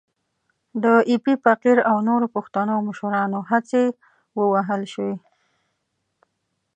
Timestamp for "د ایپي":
0.83-1.33